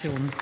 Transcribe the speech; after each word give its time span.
Fraktion. 0.00 0.32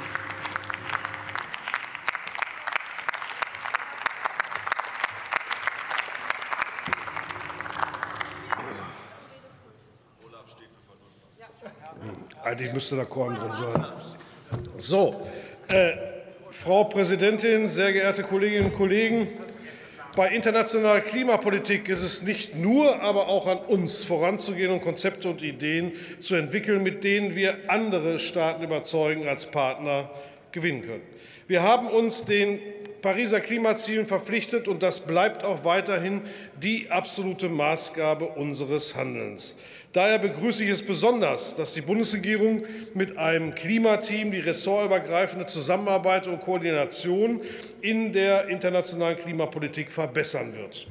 Eigentlich 12.44 12.72
müsste 12.72 12.96
da 12.96 13.04
Korn 13.04 13.34
drin 13.34 13.52
sein. 13.54 13.86
So, 14.78 15.26
äh, 15.68 15.92
Frau 16.50 16.84
Präsidentin, 16.84 17.68
sehr 17.68 17.92
geehrte 17.92 18.22
Kolleginnen 18.22 18.66
und 18.66 18.74
Kollegen! 18.74 19.47
Bei 20.16 20.30
internationaler 20.30 21.00
Klimapolitik 21.02 21.88
ist 21.88 22.02
es 22.02 22.22
nicht 22.22 22.56
nur, 22.56 23.00
aber 23.00 23.28
auch 23.28 23.46
an 23.46 23.58
uns, 23.58 24.02
voranzugehen 24.02 24.72
und 24.72 24.80
Konzepte 24.80 25.28
und 25.28 25.42
Ideen 25.42 25.92
zu 26.18 26.34
entwickeln, 26.34 26.82
mit 26.82 27.04
denen 27.04 27.36
wir 27.36 27.56
andere 27.68 28.18
Staaten 28.18 28.64
überzeugen, 28.64 29.28
als 29.28 29.46
Partner 29.46 30.10
gewinnen 30.50 30.82
können. 30.82 31.02
Wir 31.46 31.62
haben 31.62 31.88
uns 31.88 32.24
den 32.24 32.58
Pariser 33.02 33.40
Klimazielen 33.40 34.06
verpflichtet, 34.06 34.68
und 34.68 34.82
das 34.82 35.00
bleibt 35.00 35.44
auch 35.44 35.64
weiterhin 35.64 36.22
die 36.60 36.90
absolute 36.90 37.48
Maßgabe 37.48 38.26
unseres 38.26 38.94
Handelns. 38.94 39.54
Daher 39.92 40.18
begrüße 40.18 40.64
ich 40.64 40.70
es 40.70 40.84
besonders, 40.84 41.56
dass 41.56 41.74
die 41.74 41.80
Bundesregierung 41.80 42.64
mit 42.94 43.16
einem 43.16 43.54
Klimateam 43.54 44.30
die 44.30 44.40
ressortübergreifende 44.40 45.46
Zusammenarbeit 45.46 46.26
und 46.26 46.40
Koordination 46.40 47.40
in 47.80 48.12
der 48.12 48.48
internationalen 48.48 49.18
Klimapolitik 49.18 49.90
verbessern 49.90 50.54
wird. 50.54 50.86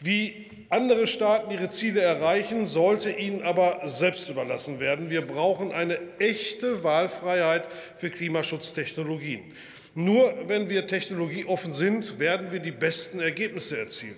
Wie 0.00 0.46
andere 0.70 1.08
Staaten 1.08 1.50
ihre 1.50 1.68
Ziele 1.68 2.00
erreichen, 2.00 2.66
sollte 2.66 3.10
ihnen 3.10 3.42
aber 3.42 3.80
selbst 3.84 4.28
überlassen 4.28 4.78
werden. 4.78 5.10
Wir 5.10 5.26
brauchen 5.26 5.72
eine 5.72 5.98
echte 6.20 6.84
Wahlfreiheit 6.84 7.68
für 7.96 8.10
Klimaschutztechnologien. 8.10 9.52
Nur 9.98 10.32
wenn 10.46 10.68
wir 10.68 10.86
technologieoffen 10.86 11.72
sind, 11.72 12.20
werden 12.20 12.52
wir 12.52 12.60
die 12.60 12.70
besten 12.70 13.18
Ergebnisse 13.18 13.80
erzielen. 13.80 14.14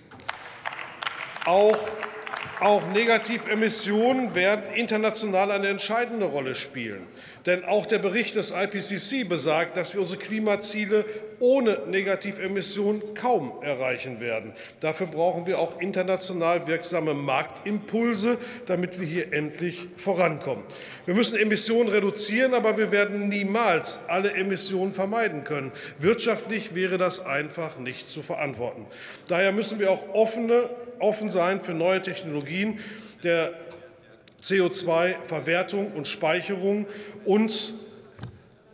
Auch 1.47 1.79
auch 2.61 2.87
Negativemissionen 2.89 4.35
werden 4.35 4.75
international 4.75 5.51
eine 5.51 5.69
entscheidende 5.69 6.27
Rolle 6.27 6.55
spielen. 6.55 7.07
Denn 7.47 7.65
auch 7.65 7.87
der 7.87 7.99
Bericht 7.99 8.37
des 8.37 8.51
IPCC 8.51 9.27
besagt, 9.27 9.79
dass 9.79 9.95
wir 9.95 10.03
unsere 10.03 10.19
Klimaziele 10.19 11.07
ohne 11.41 11.81
Negativemissionen 11.89 13.15
kaum 13.15 13.53
erreichen 13.63 14.21
werden. 14.21 14.53
Dafür 14.81 15.07
brauchen 15.07 15.47
wir 15.47 15.59
auch 15.59 15.81
international 15.81 16.67
wirksame 16.67 17.15
Marktimpulse, 17.15 18.39
damit 18.67 19.01
wir 19.01 19.07
hier 19.07 19.33
endlich 19.33 19.89
vorankommen. 19.97 20.63
Wir 21.07 21.15
müssen 21.15 21.39
Emissionen 21.39 21.89
reduzieren, 21.89 22.55
aber 22.55 22.79
wir 22.79 22.93
werden 22.93 23.29
niemals 23.29 23.99
alle 24.07 24.33
Emissionen 24.33 24.93
vermeiden 24.93 25.45
können. 25.45 25.73
Wirtschaftlich 25.99 26.75
wäre 26.75 26.99
das 26.99 27.25
einfach 27.25 27.79
nicht 27.79 28.07
zu 28.07 28.23
verantworten. 28.23 28.87
Daher 29.29 29.53
müssen 29.53 29.81
wir 29.81 29.91
auch 29.91 30.15
offene 30.15 30.71
offen 31.01 31.31
sein 31.31 31.61
für 31.63 31.73
neue 31.73 32.03
Technologien 32.03 32.79
der 33.23 33.55
CO2-Verwertung 34.43 35.93
und 35.93 36.07
Speicherung. 36.07 36.87
Und 37.25 37.75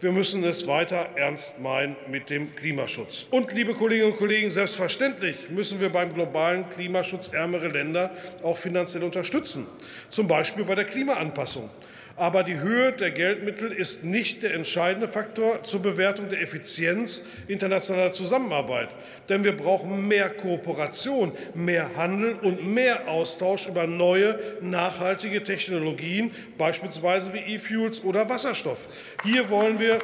wir 0.00 0.12
müssen 0.12 0.44
es 0.44 0.66
weiter 0.66 1.08
ernst 1.16 1.58
meinen 1.58 1.96
mit 2.10 2.28
dem 2.28 2.54
Klimaschutz. 2.54 3.26
Und, 3.30 3.52
liebe 3.52 3.72
Kolleginnen 3.72 4.12
und 4.12 4.18
Kollegen, 4.18 4.50
selbstverständlich 4.50 5.48
müssen 5.48 5.80
wir 5.80 5.90
beim 5.90 6.12
globalen 6.12 6.68
Klimaschutz 6.68 7.28
ärmere 7.28 7.68
Länder 7.68 8.10
auch 8.42 8.58
finanziell 8.58 9.02
unterstützen, 9.04 9.66
zum 10.10 10.28
Beispiel 10.28 10.64
bei 10.64 10.74
der 10.74 10.84
Klimaanpassung. 10.84 11.70
Aber 12.16 12.42
die 12.42 12.58
Höhe 12.58 12.92
der 12.92 13.10
Geldmittel 13.10 13.70
ist 13.70 14.02
nicht 14.02 14.42
der 14.42 14.54
entscheidende 14.54 15.06
Faktor 15.06 15.62
zur 15.64 15.82
Bewertung 15.82 16.30
der 16.30 16.40
Effizienz 16.40 17.22
internationaler 17.46 18.12
Zusammenarbeit. 18.12 18.88
Denn 19.28 19.44
wir 19.44 19.54
brauchen 19.54 20.08
mehr 20.08 20.30
Kooperation, 20.30 21.32
mehr 21.54 21.94
Handel 21.94 22.34
und 22.36 22.66
mehr 22.66 23.06
Austausch 23.06 23.66
über 23.66 23.86
neue, 23.86 24.38
nachhaltige 24.62 25.42
Technologien, 25.42 26.30
beispielsweise 26.56 27.34
wie 27.34 27.54
E-Fuels 27.54 28.02
oder 28.02 28.28
Wasserstoff. 28.30 28.88
Hier 29.22 29.50
wollen 29.50 29.78
wir 29.78 29.98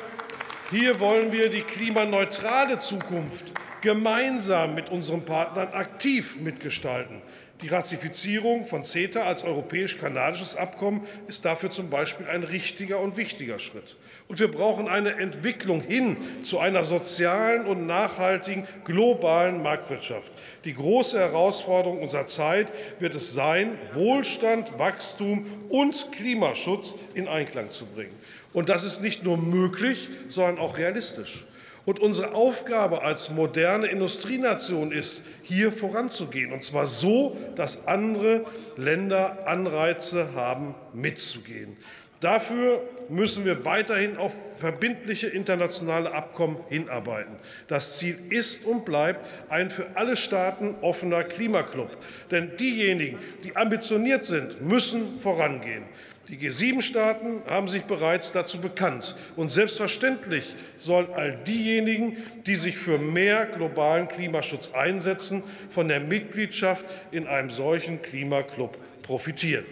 hier 0.70 1.00
wollen 1.00 1.32
wir 1.32 1.50
die 1.50 1.60
klimaneutrale 1.60 2.78
Zukunft 2.78 3.52
gemeinsam 3.82 4.74
mit 4.74 4.90
unseren 4.90 5.24
Partnern 5.24 5.68
aktiv 5.74 6.36
mitgestalten. 6.40 7.20
Die 7.62 7.68
Ratifizierung 7.68 8.66
von 8.66 8.82
CETA 8.82 9.22
als 9.22 9.44
europäisch-kanadisches 9.44 10.56
Abkommen 10.56 11.06
ist 11.28 11.44
dafür 11.44 11.70
zum 11.70 11.90
Beispiel 11.90 12.26
ein 12.26 12.42
richtiger 12.42 12.98
und 12.98 13.16
wichtiger 13.16 13.60
Schritt. 13.60 13.96
Und 14.26 14.40
wir 14.40 14.50
brauchen 14.50 14.88
eine 14.88 15.12
Entwicklung 15.12 15.80
hin 15.80 16.16
zu 16.42 16.58
einer 16.58 16.82
sozialen 16.82 17.66
und 17.66 17.86
nachhaltigen 17.86 18.66
globalen 18.84 19.62
Marktwirtschaft. 19.62 20.32
Die 20.64 20.74
große 20.74 21.20
Herausforderung 21.20 22.00
unserer 22.00 22.26
Zeit 22.26 22.72
wird 22.98 23.14
es 23.14 23.32
sein, 23.32 23.78
Wohlstand, 23.94 24.76
Wachstum 24.80 25.46
und 25.68 26.10
Klimaschutz 26.10 26.96
in 27.14 27.28
Einklang 27.28 27.70
zu 27.70 27.86
bringen. 27.86 28.14
Und 28.52 28.70
das 28.70 28.82
ist 28.82 29.02
nicht 29.02 29.22
nur 29.22 29.36
möglich, 29.36 30.08
sondern 30.28 30.58
auch 30.58 30.78
realistisch. 30.78 31.46
Und 31.84 31.98
unsere 31.98 32.34
Aufgabe 32.34 33.02
als 33.02 33.30
moderne 33.30 33.88
Industrienation 33.88 34.92
ist, 34.92 35.22
hier 35.42 35.72
voranzugehen, 35.72 36.52
und 36.52 36.62
zwar 36.62 36.86
so, 36.86 37.36
dass 37.56 37.86
andere 37.88 38.44
Länder 38.76 39.48
Anreize 39.48 40.34
haben, 40.34 40.74
mitzugehen. 40.92 41.76
Dafür 42.22 42.88
müssen 43.08 43.44
wir 43.44 43.64
weiterhin 43.64 44.16
auf 44.16 44.36
verbindliche 44.60 45.26
internationale 45.26 46.12
Abkommen 46.14 46.58
hinarbeiten. 46.68 47.34
Das 47.66 47.98
Ziel 47.98 48.16
ist 48.30 48.64
und 48.64 48.84
bleibt 48.84 49.26
ein 49.50 49.72
für 49.72 49.88
alle 49.96 50.16
Staaten 50.16 50.76
offener 50.82 51.24
Klimaclub. 51.24 51.90
Denn 52.30 52.56
diejenigen, 52.56 53.18
die 53.42 53.56
ambitioniert 53.56 54.22
sind, 54.22 54.62
müssen 54.62 55.18
vorangehen. 55.18 55.82
Die 56.28 56.38
G7-Staaten 56.38 57.42
haben 57.46 57.66
sich 57.66 57.82
bereits 57.82 58.30
dazu 58.30 58.60
bekannt. 58.60 59.16
Und 59.34 59.50
selbstverständlich 59.50 60.54
sollen 60.78 61.08
all 61.14 61.36
diejenigen, 61.46 62.16
die 62.46 62.54
sich 62.54 62.78
für 62.78 62.98
mehr 62.98 63.46
globalen 63.46 64.06
Klimaschutz 64.06 64.70
einsetzen, 64.72 65.42
von 65.70 65.88
der 65.88 66.00
Mitgliedschaft 66.00 66.86
in 67.10 67.26
einem 67.26 67.50
solchen 67.50 68.02
Klimaclub 68.02 68.78
profitieren. 69.02 69.64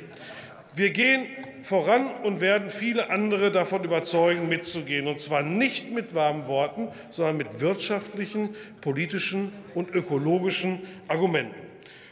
Wir 0.74 0.90
gehen 0.90 1.26
voran 1.62 2.10
und 2.24 2.40
werden 2.40 2.70
viele 2.70 3.10
andere 3.10 3.52
davon 3.52 3.84
überzeugen, 3.84 4.48
mitzugehen, 4.48 5.06
und 5.06 5.20
zwar 5.20 5.42
nicht 5.42 5.92
mit 5.92 6.14
warmen 6.14 6.46
Worten, 6.46 6.88
sondern 7.10 7.36
mit 7.36 7.60
wirtschaftlichen, 7.60 8.50
politischen 8.80 9.52
und 9.74 9.90
ökologischen 9.90 10.80
Argumenten. 11.06 11.69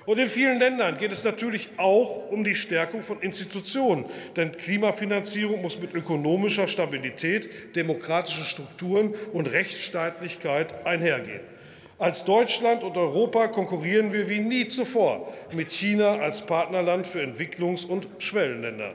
Und 0.09 0.17
in 0.19 0.29
vielen 0.29 0.59
Ländern 0.59 0.97
geht 0.97 1.13
es 1.13 1.23
natürlich 1.23 1.69
auch 1.77 2.31
um 2.31 2.43
die 2.43 2.55
Stärkung 2.55 3.03
von 3.03 3.21
Institutionen. 3.21 4.07
Denn 4.37 4.53
Klimafinanzierung 4.53 5.61
muss 5.61 5.79
mit 5.79 5.93
ökonomischer 5.93 6.67
Stabilität, 6.67 7.77
demokratischen 7.77 8.47
Strukturen 8.47 9.15
und 9.35 9.53
Rechtsstaatlichkeit 9.53 10.87
einhergehen. 10.87 11.43
Als 11.99 12.25
Deutschland 12.25 12.85
und 12.85 12.97
Europa 12.97 13.49
konkurrieren 13.49 14.11
wir 14.15 14.31
wie 14.31 14.39
nie 14.39 14.67
zuvor 14.67 15.31
mit 15.53 15.73
China 15.73 16.21
als 16.21 16.41
Partnerland 16.41 17.07
für 17.07 17.21
Entwicklungs- 17.21 17.85
und 17.85 18.09
Schwellenländer. 18.17 18.95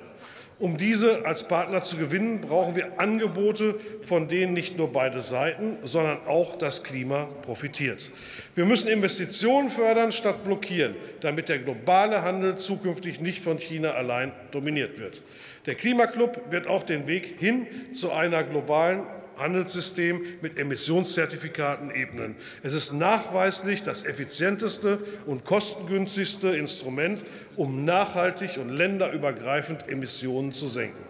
Um 0.64 0.78
diese 0.78 1.26
als 1.26 1.46
Partner 1.46 1.84
zu 1.84 1.98
gewinnen, 1.98 2.40
brauchen 2.40 2.78
wir 2.78 2.98
Angebote, 2.98 3.76
von 4.04 4.30
denen 4.30 4.54
nicht 4.54 4.78
nur 4.78 4.94
beide 4.94 5.20
Seiten, 5.20 5.76
sondern 5.84 6.20
auch 6.26 6.58
das 6.58 6.84
Klima 6.84 7.26
profitiert. 7.42 8.10
Wir 8.56 8.64
müssen 8.64 8.88
Investitionen 8.88 9.70
fördern 9.70 10.14
statt 10.14 10.46
blockieren, 10.46 10.96
damit 11.20 11.50
der 11.50 11.60
globale 11.60 12.22
Handel 12.22 12.56
zukünftig 12.56 13.20
nicht 13.20 13.44
von 13.44 13.58
China 13.58 13.92
allein 13.92 14.32
dominiert 14.52 15.00
wird. 15.00 15.22
Der 15.66 15.76
Klimaclub 15.76 16.50
wird 16.50 16.66
auch 16.68 16.84
den 16.84 17.08
Weg 17.08 17.36
hin 17.40 17.68
zu 17.92 18.14
einer 18.14 18.44
globalen 18.44 19.06
Handelssystem 19.38 20.22
mit 20.42 20.58
Emissionszertifikaten 20.58 21.92
ebnen. 21.92 22.36
Es 22.62 22.74
ist 22.74 22.94
nachweislich 22.94 23.84
das 23.84 24.04
effizienteste 24.04 25.00
und 25.26 25.46
kostengünstigste 25.46 26.56
Instrument, 26.56 27.24
um 27.56 27.86
nachhaltig 27.86 28.58
und 28.58 28.70
länderübergreifend 28.70 29.88
Emissionen 29.90 30.52
zu 30.52 30.68
senken. 30.68 31.04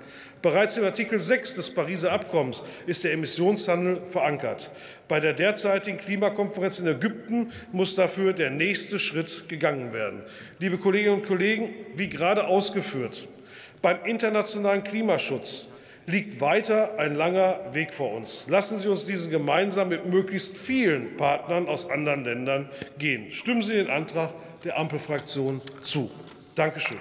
Bereits 0.44 0.76
in 0.76 0.84
Artikel 0.84 1.20
6 1.20 1.56
des 1.56 1.70
Pariser 1.70 2.12
Abkommens 2.12 2.64
ist 2.86 3.06
der 3.06 3.14
Emissionshandel 3.14 4.02
verankert. 4.12 4.72
Bei 5.08 5.22
der 5.22 5.32
derzeitigen 5.32 5.98
Klimakonferenz 5.98 6.80
in 6.80 6.88
Ägypten 6.88 7.54
muss 7.72 7.96
dafür 7.96 8.34
der 8.34 8.50
nächste 8.50 9.00
Schritt 9.00 9.48
gegangen 9.48 9.94
werden. 9.94 10.22
Liebe 10.60 10.78
Kolleginnen 10.78 11.22
und 11.22 11.26
Kollegen, 11.26 11.70
wie 11.96 12.10
gerade 12.10 12.46
ausgeführt, 12.46 13.30
beim 13.82 14.04
internationalen 14.04 14.84
Klimaschutz 14.84 15.68
liegt 16.06 16.42
weiter 16.42 16.98
ein 16.98 17.16
langer 17.16 17.60
Weg 17.74 17.94
vor 17.94 18.12
uns. 18.14 18.46
Lassen 18.48 18.80
Sie 18.80 18.88
uns 18.88 19.06
diesen 19.06 19.32
gemeinsam 19.32 19.90
mit 19.90 20.06
möglichst 20.06 20.58
vielen 20.58 21.16
Partnern 21.18 21.68
aus 21.68 21.90
anderen 21.90 22.24
Ländern 22.24 22.70
gehen. 22.98 23.32
Stimmen 23.32 23.64
Sie 23.64 23.74
den 23.74 23.90
Antrag 23.90 24.32
der 24.64 24.78
Ampelfraktion 24.78 25.62
zu. 25.82 26.12
Dankeschön. 26.56 26.98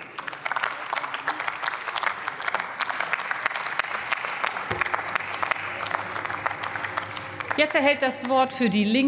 Jetzt 7.59 7.75
erhält 7.75 8.01
das 8.01 8.29
Wort 8.31 8.51
für 8.53 8.71
die 8.71 8.83
Linke 8.83 9.03